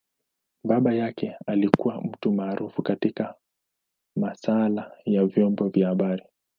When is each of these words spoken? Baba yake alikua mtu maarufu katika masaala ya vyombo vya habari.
Baba 0.63 0.93
yake 0.93 1.35
alikua 1.47 2.01
mtu 2.01 2.31
maarufu 2.33 2.81
katika 2.83 3.35
masaala 4.15 4.91
ya 5.05 5.25
vyombo 5.25 5.69
vya 5.69 5.87
habari. 5.87 6.23